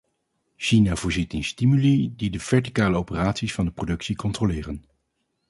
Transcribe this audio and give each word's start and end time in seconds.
China 0.57 0.95
voorziet 0.95 1.33
in 1.33 1.43
stimuli 1.43 2.13
die 2.15 2.29
de 2.29 2.39
verticale 2.39 2.97
operaties 2.97 3.53
van 3.53 3.65
de 3.65 3.71
productie 3.71 4.15
controleren. 4.15 4.85